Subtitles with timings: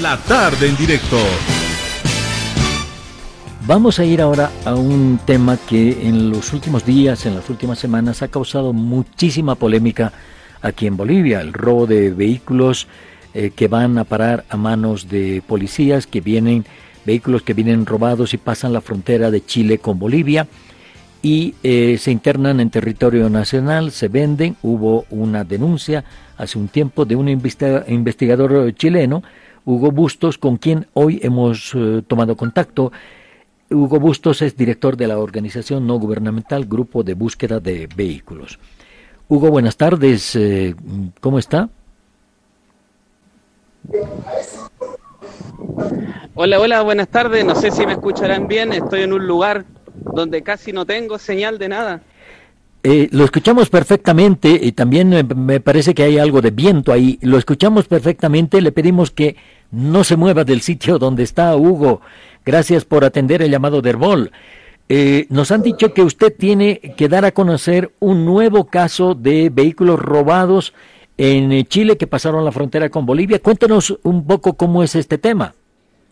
[0.00, 1.16] La tarde en directo.
[3.66, 7.80] Vamos a ir ahora a un tema que en los últimos días, en las últimas
[7.80, 10.12] semanas, ha causado muchísima polémica
[10.60, 12.86] aquí en Bolivia, el robo de vehículos
[13.34, 16.64] eh, que van a parar a manos de policías que vienen,
[17.04, 20.46] vehículos que vienen robados y pasan la frontera de Chile con Bolivia
[21.22, 24.54] y eh, se internan en territorio nacional, se venden.
[24.62, 26.04] Hubo una denuncia
[26.36, 29.24] hace un tiempo de un investigador chileno,
[29.64, 32.92] Hugo Bustos, con quien hoy hemos eh, tomado contacto.
[33.70, 38.58] Hugo Bustos es director de la organización no gubernamental Grupo de Búsqueda de Vehículos.
[39.28, 40.36] Hugo, buenas tardes.
[40.36, 40.74] Eh,
[41.20, 41.70] ¿Cómo está?
[46.34, 47.44] Hola, hola, buenas tardes.
[47.44, 48.72] No sé si me escucharán bien.
[48.72, 49.64] Estoy en un lugar
[50.12, 52.02] donde casi no tengo señal de nada.
[52.84, 57.18] Eh, lo escuchamos perfectamente y también me parece que hay algo de viento ahí.
[57.22, 58.60] Lo escuchamos perfectamente.
[58.60, 59.36] Le pedimos que
[59.70, 62.00] no se mueva del sitio donde está Hugo.
[62.44, 64.32] Gracias por atender el llamado de Herbol.
[64.88, 69.48] Eh, nos han dicho que usted tiene que dar a conocer un nuevo caso de
[69.48, 70.74] vehículos robados
[71.16, 73.38] en eh, Chile que pasaron la frontera con Bolivia.
[73.38, 75.54] Cuéntenos un poco cómo es este tema.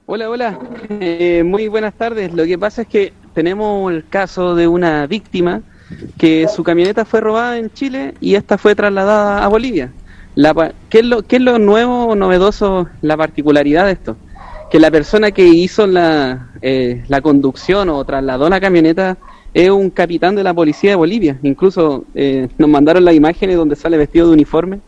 [0.07, 0.59] Hola, hola.
[0.89, 2.33] Eh, muy buenas tardes.
[2.33, 5.63] Lo que pasa es que tenemos el caso de una víctima
[6.19, 9.93] que su camioneta fue robada en Chile y esta fue trasladada a Bolivia.
[10.35, 14.17] La, ¿qué, es lo, ¿Qué es lo nuevo o novedoso, la particularidad de esto?
[14.71, 19.19] que la persona que hizo la, eh, la conducción o trasladó la camioneta
[19.53, 21.39] es un capitán de la policía de Bolivia.
[21.43, 24.81] Incluso eh, nos mandaron las imágenes donde sale vestido de uniforme,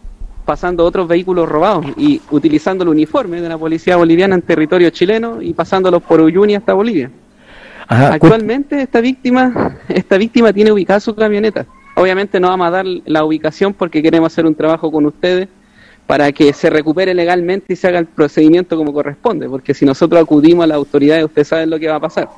[0.44, 5.42] pasando otros vehículos robados y utilizando el uniforme de la policía boliviana en territorio chileno
[5.42, 7.10] y pasándolos por Uyuni hasta Bolivia.
[7.92, 11.66] Actualmente esta víctima, esta víctima tiene ubicada su camioneta.
[11.94, 15.48] Obviamente no vamos a dar la ubicación porque queremos hacer un trabajo con ustedes
[16.06, 20.22] para que se recupere legalmente y se haga el procedimiento como corresponde, porque si nosotros
[20.22, 22.28] acudimos a las autoridades, ustedes saben lo que va a pasar.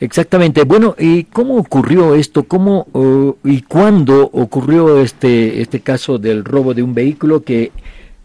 [0.00, 0.64] Exactamente.
[0.64, 2.44] Bueno, ¿y cómo ocurrió esto?
[2.44, 2.86] ¿Cómo
[3.44, 7.70] y cuándo ocurrió este este caso del robo de un vehículo que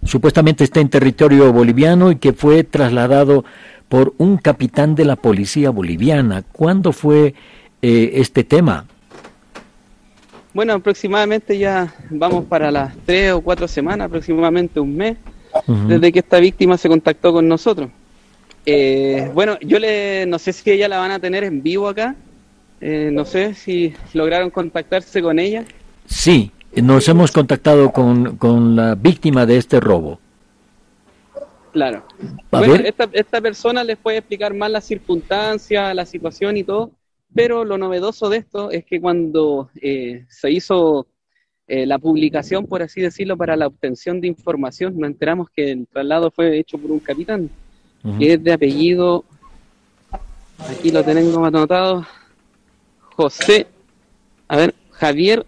[0.03, 3.43] supuestamente está en territorio boliviano y que fue trasladado
[3.89, 6.43] por un capitán de la policía boliviana?
[6.51, 7.33] ¿Cuándo fue
[7.81, 8.85] eh, este tema?
[10.53, 15.17] Bueno, aproximadamente ya vamos para las tres o cuatro semanas, aproximadamente un mes,
[15.87, 17.89] desde que esta víctima se contactó con nosotros.
[18.65, 22.15] Eh, bueno, yo le, no sé si ella la van a tener en vivo acá,
[22.79, 25.65] eh, no sé si lograron contactarse con ella.
[26.05, 30.19] Sí, nos hemos contactado con, con la víctima de este robo.
[31.75, 32.05] Claro.
[32.51, 36.91] bueno, Esta, esta persona les puede explicar más las circunstancias, la situación y todo,
[37.33, 41.05] pero lo novedoso de esto es que cuando eh, se hizo
[41.67, 45.85] eh, la publicación, por así decirlo, para la obtención de información, nos enteramos que el
[45.85, 47.49] traslado fue hecho por un capitán,
[48.17, 49.25] que es de apellido,
[50.59, 52.07] aquí lo tenemos anotado,
[53.17, 53.67] José,
[54.47, 55.45] a ver, Javier,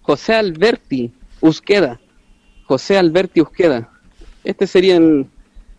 [0.00, 1.12] José Alberti
[1.42, 2.00] Usqueda,
[2.64, 3.90] José Alberti Usqueda.
[4.44, 5.00] Este sería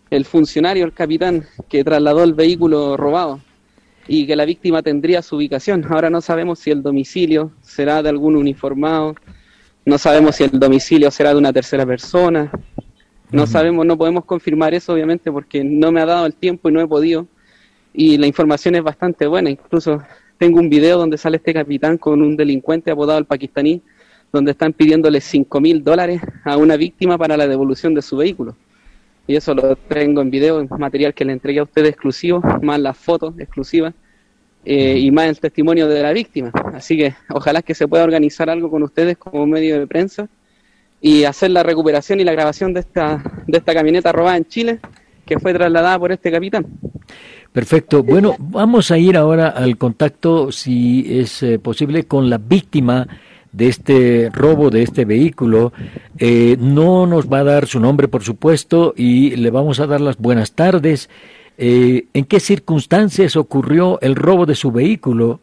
[0.09, 3.39] el funcionario, el capitán que trasladó el vehículo robado
[4.07, 5.85] y que la víctima tendría su ubicación.
[5.89, 9.15] Ahora no sabemos si el domicilio será de algún uniformado,
[9.85, 12.51] no sabemos si el domicilio será de una tercera persona,
[13.31, 16.71] no sabemos, no podemos confirmar eso obviamente porque no me ha dado el tiempo y
[16.71, 17.27] no he podido
[17.93, 20.01] y la información es bastante buena, incluso
[20.37, 23.81] tengo un video donde sale este capitán con un delincuente apodado el pakistaní,
[24.35, 28.55] donde están pidiéndole 5 mil dólares a una víctima para la devolución de su vehículo
[29.27, 32.97] y eso lo tengo en video, material que le entregué a ustedes exclusivo, más las
[32.97, 33.93] fotos exclusivas
[34.63, 36.51] eh, y más el testimonio de la víctima.
[36.73, 40.27] Así que ojalá que se pueda organizar algo con ustedes como medio de prensa
[41.01, 44.79] y hacer la recuperación y la grabación de esta, de esta camioneta robada en Chile
[45.25, 46.67] que fue trasladada por este capitán.
[47.51, 48.03] Perfecto.
[48.03, 53.07] Bueno, vamos a ir ahora al contacto, si es eh, posible, con la víctima
[53.55, 55.71] de este robo de este vehículo.
[56.17, 60.01] Eh, no nos va a dar su nombre, por supuesto, y le vamos a dar
[60.01, 61.09] las buenas tardes.
[61.57, 65.39] Eh, ¿En qué circunstancias ocurrió el robo de su vehículo?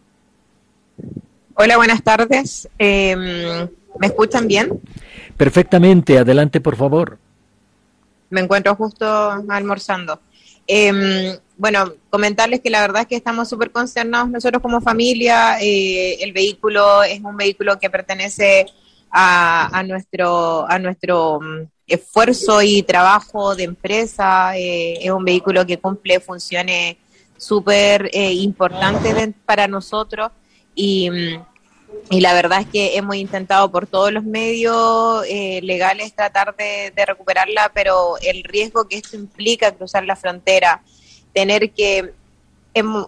[1.55, 2.69] Hola, buenas tardes.
[2.79, 4.81] Em, ¿Me escuchan bien?
[5.37, 6.19] Perfectamente.
[6.19, 7.19] Adelante, por favor.
[8.29, 9.07] Me encuentro justo
[9.49, 10.21] almorzando.
[10.67, 15.61] Eh, bueno, comentarles que la verdad es que estamos súper concernados nosotros como familia.
[15.61, 18.67] Eh, el vehículo es un vehículo que pertenece
[19.13, 24.59] a, nuestro, a nuestro mm, esfuerzo y trabajo de empresa.
[24.59, 26.97] Eh, es un vehículo que cumple funciones
[27.37, 30.33] súper eh, importantes para nosotros
[30.75, 31.45] y, mm,
[32.11, 35.25] y la verdad es que hemos intentado por todos los medios
[35.63, 40.83] legales tratar de, recuperarla, pero el riesgo que esto implica cruzar la frontera,
[41.33, 42.13] tener que
[42.75, 43.07] hemos,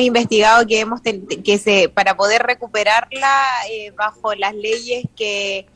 [0.00, 5.66] investigado que hemos que se para poder recuperarla eh, bajo las leyes que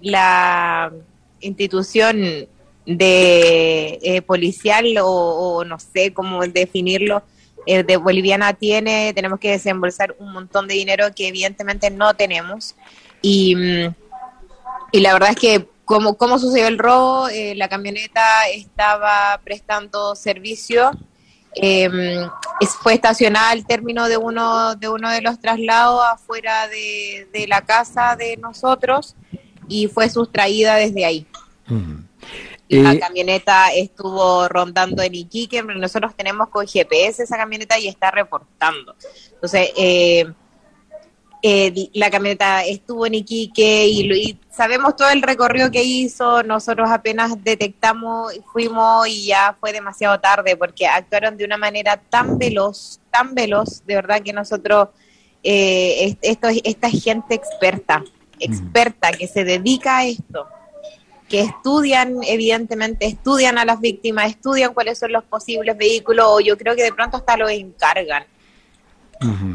[0.00, 0.92] la
[1.40, 2.48] institución
[2.86, 7.22] de eh, policial o, no sé cómo definirlo
[7.66, 12.74] eh, de boliviana tiene, tenemos que desembolsar un montón de dinero que evidentemente no tenemos.
[13.20, 13.94] Y, mm,
[14.92, 20.14] y la verdad es que como cómo sucedió el robo, eh, la camioneta estaba prestando
[20.14, 20.92] servicio,
[21.54, 22.28] em,
[22.82, 27.62] fue estacionada al término de uno de uno de los traslados afuera de, de la
[27.62, 29.16] casa de nosotros
[29.68, 31.26] y fue sustraída desde ahí
[32.70, 38.12] la eh, camioneta estuvo rondando en Iquique, nosotros tenemos con GPS esa camioneta y está
[38.12, 38.94] reportando.
[39.32, 40.24] Entonces, eh,
[41.42, 47.32] eh, la camioneta estuvo en Iquique y, sabemos todo el recorrido que hizo, nosotros apenas
[47.42, 53.34] detectamos, fuimos y ya fue demasiado tarde porque actuaron de una manera tan veloz, tan
[53.34, 54.88] veloz, de verdad que nosotros,
[55.42, 58.04] esto, esta gente experta,
[58.38, 60.46] experta que se dedica a esto
[61.26, 66.58] que estudian, evidentemente, estudian a las víctimas, estudian cuáles son los posibles vehículos, o yo
[66.58, 68.24] creo que de pronto hasta los encargan.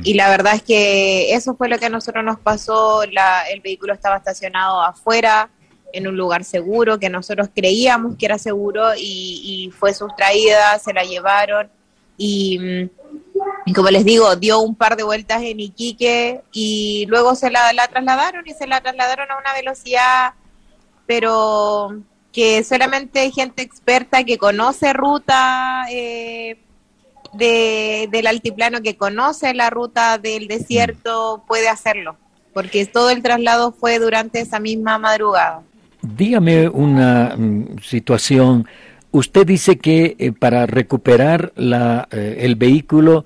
[0.03, 3.93] Y la verdad es que eso fue lo que a nosotros nos pasó, el vehículo
[3.93, 5.49] estaba estacionado afuera,
[5.91, 11.03] en un lugar seguro, que nosotros creíamos que era seguro, y, fue sustraída, se la
[11.03, 11.69] llevaron,
[12.17, 12.89] y,
[13.73, 17.87] como les digo, dio un par de vueltas en Iquique, y luego se la, la
[17.87, 20.33] trasladaron, y se la trasladaron a una velocidad
[21.05, 22.01] pero
[22.31, 26.57] que solamente gente experta que conoce ruta eh,
[27.37, 32.17] del altiplano, que conoce la ruta del desierto, puede hacerlo,
[32.53, 35.61] porque todo el traslado fue durante esa misma madrugada.
[36.01, 38.67] Dígame una mm, situación.
[39.11, 43.25] Usted dice que eh, para recuperar la, eh, el vehículo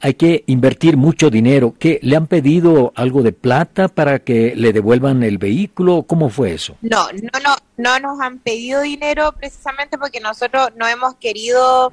[0.00, 1.74] hay que invertir mucho dinero.
[1.78, 6.02] ¿Qué, ¿Le han pedido algo de plata para que le devuelvan el vehículo?
[6.02, 6.76] ¿Cómo fue eso?
[6.82, 11.92] No, no, no, no nos han pedido dinero precisamente porque nosotros no hemos querido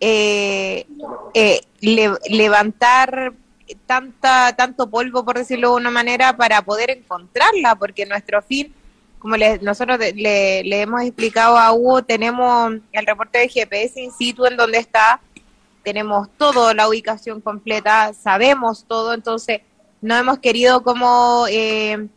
[0.00, 0.86] eh,
[1.34, 3.32] eh, levantar
[3.86, 8.72] tanta tanto polvo, por decirlo de una manera, para poder encontrarla, porque nuestro fin,
[9.18, 14.44] como nosotros le, le hemos explicado a Hugo, tenemos el reporte de GPS in situ
[14.46, 15.20] en donde está
[15.84, 19.60] tenemos toda la ubicación completa, sabemos todo, entonces
[20.00, 22.08] no hemos querido como eh,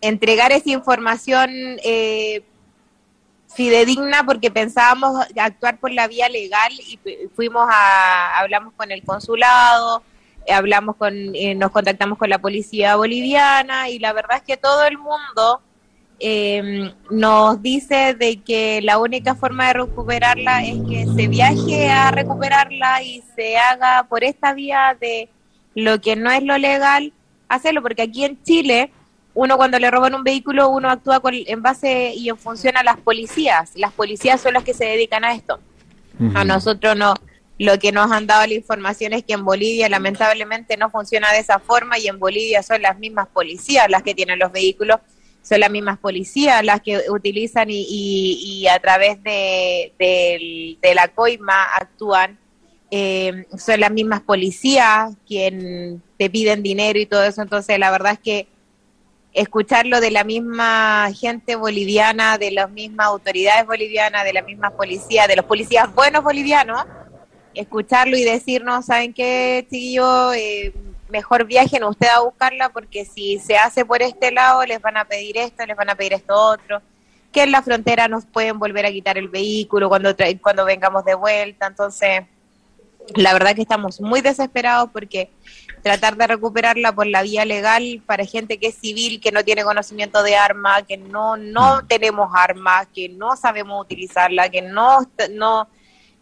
[0.00, 1.50] entregar esa información
[1.82, 2.42] eh,
[3.54, 6.98] fidedigna porque pensábamos actuar por la vía legal y
[7.34, 10.02] fuimos a, hablamos con el consulado,
[10.50, 14.84] hablamos con, eh, nos contactamos con la policía boliviana y la verdad es que todo
[14.86, 15.60] el mundo
[16.18, 22.10] eh, nos dice de que la única forma de recuperarla es que se viaje a
[22.10, 25.28] recuperarla y se haga por esta vía de
[25.74, 27.12] lo que no es lo legal,
[27.48, 28.90] hacerlo, porque aquí en Chile,
[29.36, 32.82] uno cuando le roban un vehículo, uno actúa con, en base y en función a
[32.82, 33.72] las policías.
[33.76, 35.60] Las policías son las que se dedican a esto.
[36.34, 37.14] A nosotros no.
[37.58, 41.40] Lo que nos han dado la información es que en Bolivia lamentablemente no funciona de
[41.40, 45.00] esa forma y en Bolivia son las mismas policías las que tienen los vehículos
[45.46, 52.38] son las mismas policías las que utilizan y, a través de, la coima actúan.
[52.90, 57.42] Eh, son las mismas policías quien te piden dinero y todo eso.
[57.42, 58.48] Entonces, la verdad es que
[59.36, 65.28] escucharlo de la misma gente boliviana, de las mismas autoridades bolivianas, de las mismas policías,
[65.28, 66.86] de los policías buenos bolivianos,
[67.52, 70.32] escucharlo y decirnos, ¿saben qué, chiquillo?
[70.32, 70.72] Eh,
[71.10, 75.04] mejor viajen usted a buscarla porque si se hace por este lado les van a
[75.04, 76.80] pedir esto, les van a pedir esto otro,
[77.30, 81.14] que en la frontera nos pueden volver a quitar el vehículo cuando, cuando vengamos de
[81.14, 82.22] vuelta, entonces
[83.14, 85.30] la verdad que estamos muy desesperados porque
[85.82, 89.62] tratar de recuperarla por la vía legal para gente que es civil, que no tiene
[89.62, 91.86] conocimiento de arma, que no, no mm.
[91.86, 95.68] tenemos armas, que no sabemos utilizarla, que no, no,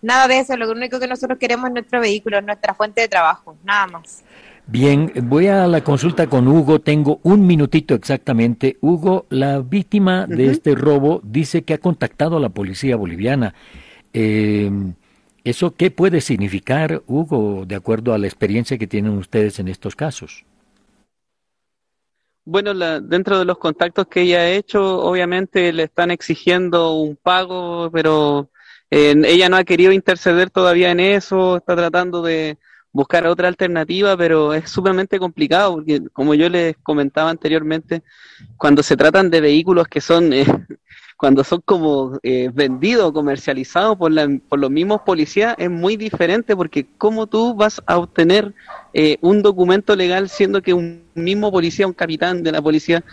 [0.03, 3.57] nada de eso, lo único que nosotros queremos es nuestro vehículo, nuestra fuente de trabajo,
[3.65, 4.23] nada más.
[4.67, 6.81] Bien, voy a la consulta con Hugo.
[6.81, 8.79] Tengo un minutito exactamente.
[8.81, 13.55] Hugo, la víctima de este robo dice que ha contactado a la policía boliviana.
[14.15, 14.71] Eh,
[15.45, 19.95] ¿Eso qué puede significar, Hugo, de acuerdo a la experiencia que tienen ustedes en estos
[19.95, 20.45] casos?
[22.47, 27.91] Bueno, dentro de los contactos que ella ha hecho, obviamente le están exigiendo un pago,
[27.93, 28.51] pero
[28.91, 32.59] eh, ella no ha querido interceder todavía en eso, está tratando de,
[32.95, 38.05] buscar otra alternativa, pero es sumamente complicado porque, como yo les comentaba anteriormente,
[38.57, 40.47] cuando se tratan de vehículos que son, eh,
[41.17, 44.13] cuando son como eh, vendidos, comercializados por,
[44.49, 48.55] por los mismos policías, es muy diferente porque cómo tú vas a obtener
[48.93, 53.05] eh, un documento legal siendo que un mismo policía, un capitán de la policía,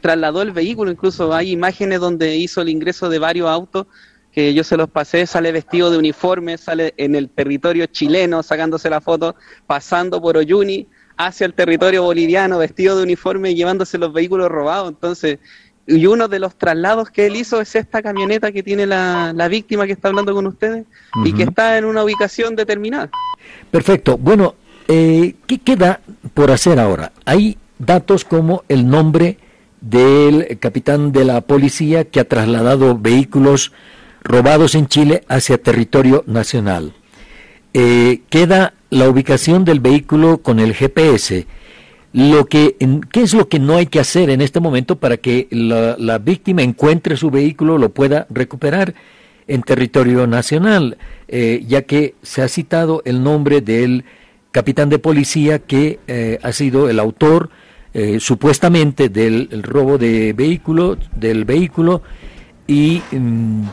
[0.00, 3.86] trasladó el vehículo, incluso hay imágenes donde hizo el ingreso de varios autos
[4.32, 8.88] que yo se los pasé, sale vestido de uniforme, sale en el territorio chileno sacándose
[8.88, 14.12] la foto, pasando por Oyuni hacia el territorio boliviano vestido de uniforme y llevándose los
[14.12, 14.88] vehículos robados.
[14.88, 15.38] Entonces,
[15.86, 19.86] y uno de los traslados que él hizo es esta camioneta que tiene la, víctima
[19.86, 20.86] que está hablando con ustedes
[21.24, 23.10] y que está en una ubicación determinada.
[23.70, 24.16] Perfecto.
[24.16, 24.54] Bueno,
[24.88, 26.00] eh, ¿qué queda
[26.34, 27.12] por hacer ahora?
[27.24, 29.38] Hay datos como el nombre
[29.80, 33.72] del capitán de la policía que ha trasladado vehículos
[34.22, 36.94] robados en Chile hacia territorio nacional.
[37.74, 41.46] Eh, queda la ubicación del vehículo con el GPS.
[42.12, 42.76] Lo que,
[43.10, 46.62] ¿Qué es lo que no hay que hacer en este momento para que la, víctima
[46.62, 48.94] encuentre su vehículo, lo pueda recuperar
[49.48, 50.98] en territorio nacional?
[51.28, 54.04] Eh, ya que se ha citado el nombre del
[54.50, 57.50] capitán de policía que eh, ha sido el autor
[58.20, 62.00] supuestamente del robo de vehículo, del vehículo
[62.66, 63.64] y mm,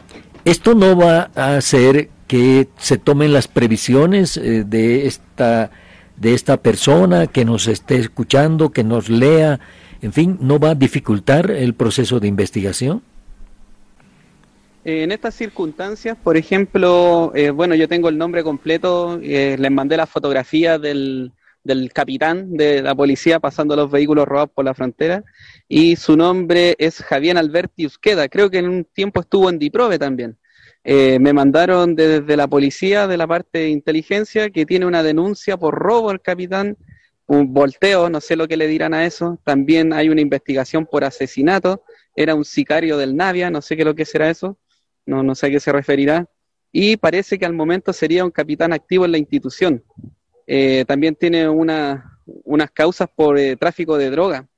[0.46, 5.72] esto no va a hacer que se tomen las previsiones eh, de esta
[6.20, 9.60] de esta persona que nos esté escuchando, que nos lea,
[10.02, 13.02] en fin, no va a dificultar el proceso de investigación.
[14.86, 19.98] En estas circunstancias, por ejemplo, eh, bueno, yo tengo el nombre completo, eh, les mandé
[19.98, 21.32] la fotografía del,
[21.64, 25.24] del capitán de la policía pasando los vehículos robados por la frontera
[25.68, 28.30] y su nombre es Javier Alberti Usqueda.
[28.30, 30.38] Creo que en un tiempo estuvo en Diprove también.
[30.84, 35.58] Eh, me mandaron desde la policía de la parte de inteligencia que tiene una denuncia
[35.58, 36.78] por robo al capitán,
[37.28, 39.40] un volteo, no sé lo que le dirán a eso.
[39.44, 41.84] También hay una investigación por asesinato.
[42.16, 44.58] Era un sicario del Navia, no sé qué lo que será eso,
[45.06, 46.28] no, no sé a qué se referirá.
[46.72, 49.84] Y parece que al momento sería un capitán activo en la institución.
[50.48, 54.49] Eh, también tiene una, unas causas por eh, tráfico de droga.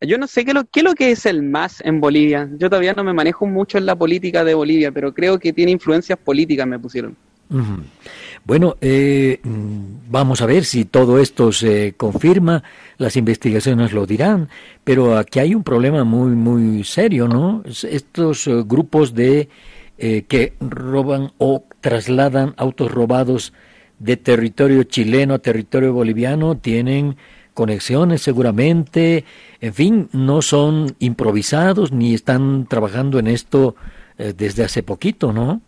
[0.00, 2.48] Yo no sé qué, lo, qué es lo que es el MAS en Bolivia.
[2.56, 5.72] Yo todavía no me manejo mucho en la política de Bolivia, pero creo que tiene
[5.72, 7.16] influencias políticas, me pusieron.
[8.44, 12.62] Bueno, eh, vamos a ver si todo esto se confirma,
[12.98, 14.48] las investigaciones lo dirán,
[14.84, 17.62] pero aquí hay un problema muy, muy serio, ¿no?
[17.66, 19.48] Estos eh, grupos de
[19.96, 23.52] eh, que roban o trasladan autos robados
[23.98, 27.16] de territorio chileno a territorio boliviano tienen
[27.58, 29.24] conexiones seguramente,
[29.60, 33.74] en fin, no son improvisados ni están trabajando en esto
[34.16, 35.60] eh, desde hace poquito, ¿no?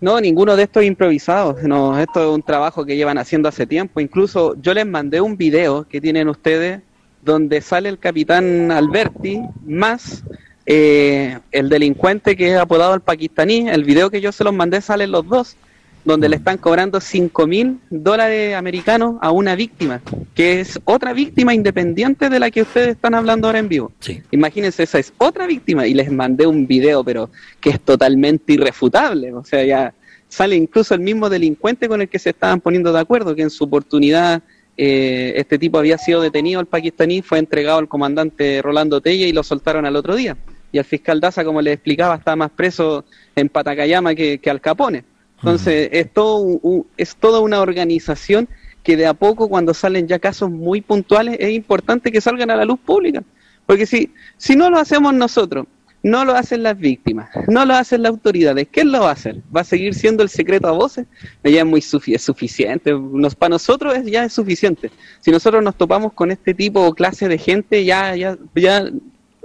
[0.00, 3.98] No, ninguno de estos improvisados, no, esto es un trabajo que llevan haciendo hace tiempo,
[3.98, 6.82] incluso yo les mandé un video que tienen ustedes
[7.20, 10.22] donde sale el capitán Alberti más
[10.64, 14.80] eh, el delincuente que es apodado el pakistaní, el video que yo se los mandé
[14.80, 15.56] salen los dos
[16.04, 20.02] donde le están cobrando 5 mil dólares americanos a una víctima,
[20.34, 23.92] que es otra víctima independiente de la que ustedes están hablando ahora en vivo.
[24.30, 27.30] Imagínense, esa es otra víctima y les mandé un video, pero
[27.60, 29.32] que es totalmente irrefutable.
[29.32, 29.94] O sea, ya
[30.28, 33.50] sale incluso el mismo delincuente con el que se estaban poniendo de acuerdo, que en
[33.50, 34.42] su oportunidad
[34.76, 39.32] eh, este tipo había sido detenido, el pakistaní, fue entregado al comandante Rolando Tella y
[39.32, 40.36] lo soltaron al otro día.
[40.70, 43.04] Y al fiscal Daza, como les explicaba, está más preso
[43.36, 45.04] en Patacayama que, que al Capone.
[45.44, 46.58] Entonces, es, todo
[46.96, 48.48] es toda una organización
[48.82, 52.56] que de a poco, cuando salen ya casos muy puntuales, es importante que salgan a
[52.56, 53.22] la luz pública.
[53.66, 55.66] Porque si, si no lo hacemos nosotros,
[56.02, 59.42] no lo hacen las víctimas, no lo hacen las autoridades, ¿quién lo va a hacer?
[59.54, 61.06] ¿Va a seguir siendo el secreto a voces?
[61.42, 64.90] Ya es muy suficiente, nos, para nosotros es, ya es suficiente.
[65.20, 68.90] Si nosotros nos topamos con este tipo o clase de gente, ya, ya, ya,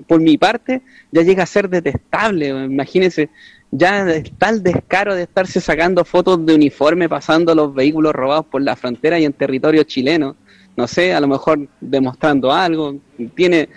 [0.10, 2.48] por mi parte, ya llega a ser detestable.
[2.48, 3.30] Imagínense,
[3.70, 8.64] ya está el descaro de estarse sacando fotos de uniforme pasando los vehículos robados por
[8.64, 10.36] la frontera y en territorio chileno.
[10.76, 12.96] No sé, a lo mejor demostrando algo.
[13.36, 13.70] Tiene,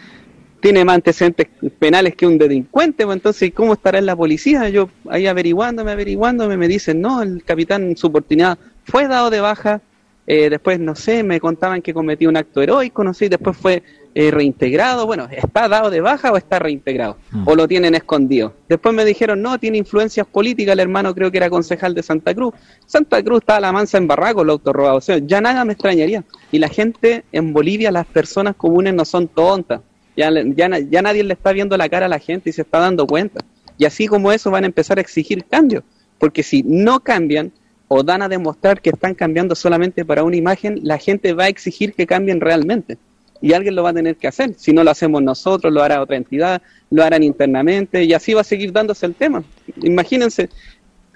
[0.61, 1.49] tiene más antecedentes
[1.79, 4.71] penales que un delincuente, pues entonces, ¿cómo estará en la policía?
[4.71, 9.41] Yo ahí averiguándome, averiguándome, me dicen, no, el capitán en su oportunidad fue dado de
[9.41, 9.83] baja,
[10.27, 13.83] eh, después, no sé, me contaban que cometió un acto heroico, no sé, después fue
[14.15, 15.07] eh, reintegrado.
[15.07, 17.17] Bueno, ¿está dado de baja o está reintegrado?
[17.31, 17.49] Mm.
[17.49, 18.55] ¿O lo tienen escondido?
[18.69, 22.35] Después me dijeron, no, tiene influencias políticas, el hermano creo que era concejal de Santa
[22.35, 22.55] Cruz.
[22.87, 24.97] Santa Cruz está a la mansa en barraco, el auto robado.
[24.97, 26.25] O sea, ya nada me extrañaría.
[26.51, 29.81] Y la gente en Bolivia, las personas comunes no son tontas.
[30.17, 32.79] Ya, ya, ya nadie le está viendo la cara a la gente y se está
[32.81, 33.41] dando cuenta.
[33.79, 35.85] Y así como eso van a empezar a exigir cambios.
[36.19, 37.51] Porque si no cambian,
[37.95, 41.49] o dan a demostrar que están cambiando solamente para una imagen, la gente va a
[41.49, 42.97] exigir que cambien realmente.
[43.43, 44.55] Y alguien lo va a tener que hacer.
[44.57, 48.41] Si no lo hacemos nosotros, lo hará otra entidad, lo harán internamente y así va
[48.41, 49.43] a seguir dándose el tema.
[49.83, 50.49] Imagínense,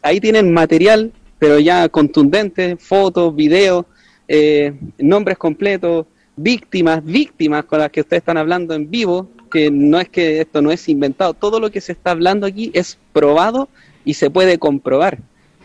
[0.02, 3.86] ahí tienen material, pero ya contundente, fotos, videos,
[4.28, 6.06] eh, nombres completos,
[6.36, 10.60] víctimas, víctimas con las que ustedes están hablando en vivo, que no es que esto
[10.60, 13.68] no es inventado, todo lo que se está hablando aquí es probado
[14.04, 15.18] y se puede comprobar.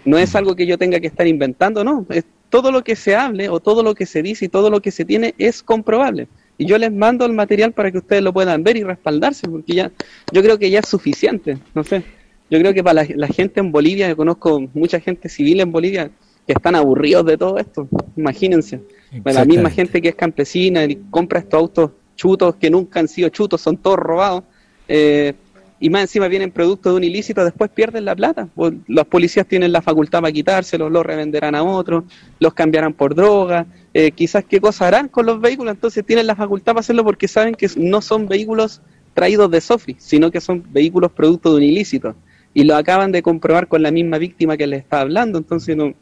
[0.05, 3.15] No es algo que yo tenga que estar inventando, no, es todo lo que se
[3.15, 6.27] hable o todo lo que se dice y todo lo que se tiene es comprobable.
[6.61, 9.73] Y yo les mando el material para que ustedes lo puedan ver y respaldarse, porque
[9.73, 9.91] ya
[10.31, 12.03] yo creo que ya es suficiente, no sé.
[12.51, 16.11] Yo creo que para la, gente en Bolivia, yo conozco mucha gente civil en Bolivia
[16.45, 18.79] que están aburridos de todo esto, imagínense.
[19.25, 23.29] la misma gente que es campesina y compra estos autos chutos que nunca han sido
[23.29, 24.43] chutos, son todos robados.
[24.87, 25.33] Eh,
[25.81, 28.47] y más encima vienen productos de un ilícito, después pierden la plata.
[28.87, 32.03] Los policías tienen la facultad para quitárselos, los revenderán a otros,
[32.39, 36.35] los cambiarán por droga, eh, quizás qué cosa harán con los vehículos, entonces tienen la
[36.35, 38.81] facultad para hacerlo porque saben que no son vehículos
[39.15, 42.15] traídos de Sofi, sino que son vehículos producto de un ilícito.
[42.53, 45.93] Y lo acaban de comprobar con la misma víctima que les está hablando, entonces no...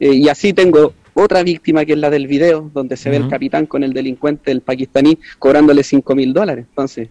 [0.00, 3.28] Eh, y así tengo otra víctima que es la del video, donde se ve el
[3.28, 6.66] capitán con el delincuente, el pakistaní, cobrándole cinco mil dólares.
[6.68, 7.10] Entonces,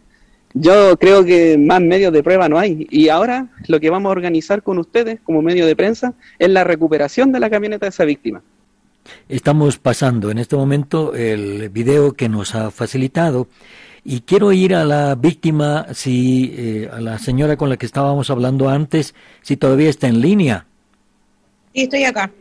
[0.53, 2.88] yo creo que más medios de prueba no hay.
[2.89, 6.63] Y ahora lo que vamos a organizar con ustedes como medio de prensa es la
[6.63, 8.41] recuperación de la camioneta de esa víctima.
[9.27, 13.48] Estamos pasando en este momento el video que nos ha facilitado
[14.03, 18.29] y quiero ir a la víctima, si eh, a la señora con la que estábamos
[18.29, 20.65] hablando antes, si todavía está en línea.
[21.74, 22.32] Sí, estoy acá.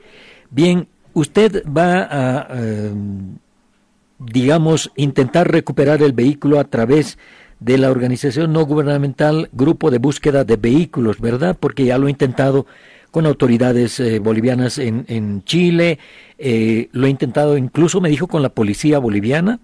[0.51, 2.91] Bien, usted va a, eh,
[4.19, 7.19] digamos, intentar recuperar el vehículo a través
[7.61, 11.57] de la organización no gubernamental Grupo de Búsqueda de Vehículos, ¿verdad?
[11.59, 12.67] Porque ya lo he intentado
[13.11, 15.99] con autoridades eh, bolivianas en, en Chile,
[16.39, 19.59] eh, lo he intentado incluso, me dijo, con la policía boliviana.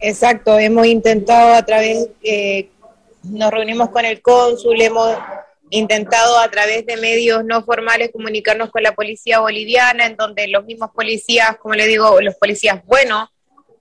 [0.00, 2.68] Exacto, hemos intentado a través, eh,
[3.22, 5.16] nos reunimos con el cónsul, hemos
[5.70, 10.64] intentado a través de medios no formales comunicarnos con la policía boliviana, en donde los
[10.64, 13.28] mismos policías, como le digo, los policías buenos,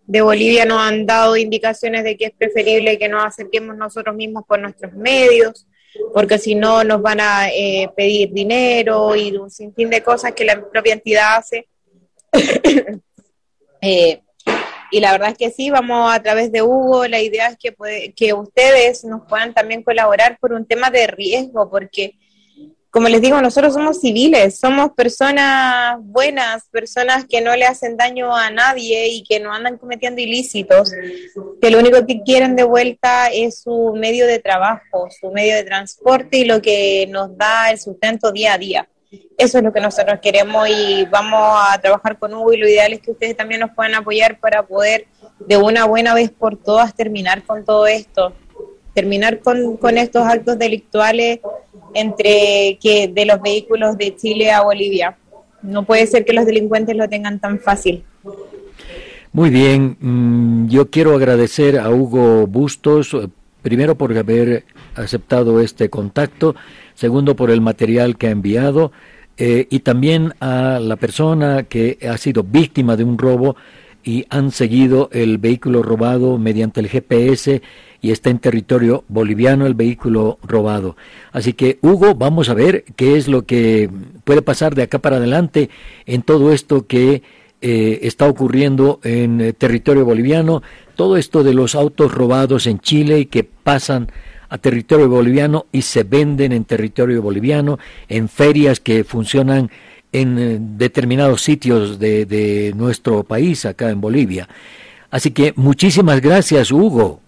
[0.05, 4.43] de Bolivia nos han dado indicaciones de que es preferible que nos acerquemos nosotros mismos
[4.47, 5.65] por nuestros medios,
[6.13, 10.45] porque si no nos van a eh, pedir dinero y un sinfín de cosas que
[10.45, 11.67] la propia entidad hace.
[13.85, 14.21] Eh,
[14.91, 18.13] y la verdad es que sí, vamos a través de Hugo, la idea es que,
[18.15, 22.15] que ustedes nos puedan también colaborar por un tema de riesgo, porque
[22.93, 28.35] como les digo, nosotros somos civiles, somos personas buenas, personas que no le hacen daño
[28.35, 30.91] a nadie y que no andan cometiendo ilícitos,
[31.59, 35.63] que lo único que quieren de vuelta es su medio de trabajo, su medio de
[35.63, 38.87] transporte y lo que nos da el sustento día a día.
[39.39, 42.93] Eso es lo que nosotros queremos y vamos a trabajar con Hugo y lo ideal
[42.93, 45.07] es que ustedes también nos puedan apoyar para poder
[45.39, 48.33] de una buena vez por todas terminar con todo esto,
[48.93, 51.39] terminar con, con estos actos delictuales
[51.93, 55.17] entre que de los vehículos de Chile a Bolivia.
[55.61, 58.03] No puede ser que los delincuentes lo tengan tan fácil.
[59.31, 63.27] Muy bien, mm, yo quiero agradecer a Hugo Bustos, eh,
[63.61, 66.55] primero por haber aceptado este contacto,
[66.93, 68.91] segundo por el material que ha enviado
[69.37, 73.55] eh, y también a la persona que ha sido víctima de un robo
[74.03, 77.61] y han seguido el vehículo robado mediante el GPS
[78.03, 80.97] y está en territorio boliviano el vehículo robado.
[81.31, 83.89] Así que, Hugo, vamos a ver qué es lo que
[84.25, 85.69] puede pasar de acá para adelante
[86.05, 87.23] en todo esto que
[87.61, 90.61] eh, está ocurriendo en eh, territorio boliviano,
[90.97, 94.11] todo esto de los autos robados en Chile y que pasan
[94.49, 99.71] a territorio boliviano y se venden en territorio boliviano, en ferias que funcionan
[100.11, 104.49] en eh, determinados sitios de, de nuestro país, acá en Bolivia.
[105.09, 107.21] Así que muchísimas gracias, Hugo.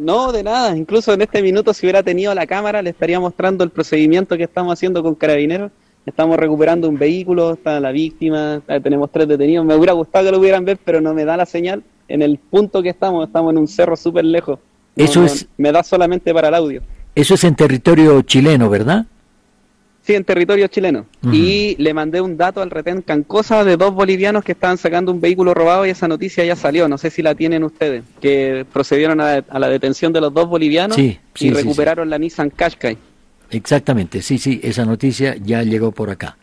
[0.00, 0.74] No, de nada.
[0.76, 4.44] Incluso en este minuto, si hubiera tenido la cámara, le estaría mostrando el procedimiento que
[4.44, 5.70] estamos haciendo con carabineros.
[6.06, 9.66] Estamos recuperando un vehículo, está la víctima, tenemos tres detenidos.
[9.66, 11.82] Me hubiera gustado que lo hubieran ver, pero no me da la señal.
[12.08, 14.58] En el punto que estamos, estamos en un cerro súper lejos.
[14.96, 15.46] Eso es.
[15.58, 16.82] Me da solamente para el audio.
[17.14, 19.04] Eso es en territorio chileno, ¿verdad?
[20.10, 21.06] Sí, en territorio chileno.
[21.30, 25.20] Y le mandé un dato al retén Cancosa de dos bolivianos que estaban sacando un
[25.20, 26.88] vehículo robado y esa noticia ya salió.
[26.88, 28.02] No sé si la tienen ustedes.
[28.20, 31.20] Que procedieron a, la detención de los dos bolivianos y
[31.52, 32.98] recuperaron la Nissan Qashqai.
[33.52, 36.36] Exactamente, sí, sí, esa noticia ya llegó por acá.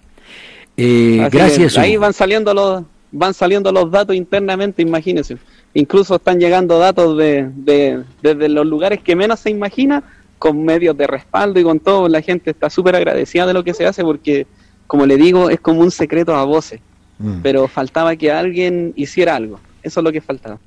[0.78, 1.78] Eh, gracias.
[1.78, 5.36] Ahí van saliendo los van saliendo los datos internamente, imagínense.
[5.74, 10.04] Incluso están llegando datos de, de, desde los lugares que menos se imagina
[10.40, 13.74] con medios de respaldo y con todo, la gente está súper agradecida de lo que
[13.74, 14.48] se hace porque
[14.88, 16.80] como le digo, es como un secreto a voces,
[17.20, 17.42] mm.
[17.44, 20.60] pero faltaba que alguien hiciera algo, eso es lo que faltaba.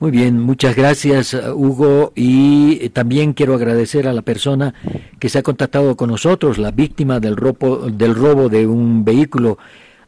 [0.00, 4.72] Muy bien, muchas gracias Hugo y también quiero agradecer a la persona
[5.18, 9.58] que se ha contactado con nosotros, la víctima del robo, del robo de un vehículo.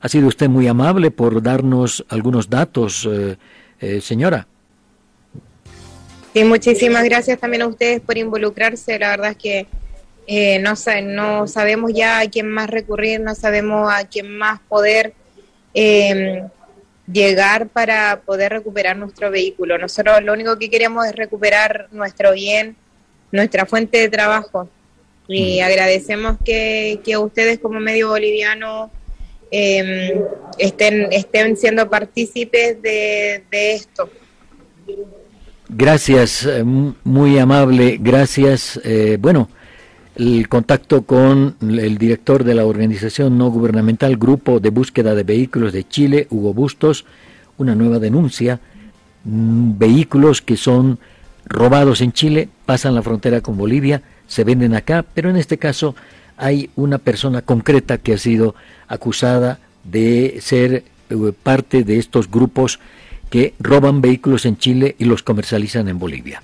[0.01, 3.37] Ha sido usted muy amable por darnos algunos datos, eh,
[3.81, 4.47] eh, señora.
[6.33, 8.99] Sí, muchísimas gracias también a ustedes por involucrarse.
[8.99, 9.67] La verdad es que
[10.27, 15.13] eh, no, no sabemos ya a quién más recurrir, no sabemos a quién más poder
[15.75, 16.45] eh,
[17.13, 19.79] llegar para poder recuperar nuestro vehículo.
[19.79, 22.77] Nosotros lo único que queremos es recuperar nuestro bien,
[23.33, 24.69] nuestra fuente de trabajo.
[25.27, 25.65] Y mm.
[25.65, 28.91] agradecemos que, que ustedes como medio boliviano
[29.51, 30.23] em,
[30.59, 34.11] estén, estén siendo partícipes de, esto.
[35.73, 38.81] Gracias, eh, muy amable, gracias.
[38.83, 39.49] Eh, bueno,
[40.17, 45.73] el contacto con el director de la organización no gubernamental Grupo de Búsqueda de Vehículos
[45.73, 47.05] de Chile, Hugo Bustos,
[47.57, 48.59] una nueva denuncia,
[49.23, 50.99] mm, vehículos que son
[51.47, 55.95] robados en Chile, pasan la frontera con Bolivia, se venden acá, pero en este caso
[56.37, 58.57] hay una persona concreta que ha sido
[58.89, 62.81] acusada de ser eh, parte de estos grupos
[63.31, 66.43] que roban vehículos en Chile y los comercializan en Bolivia.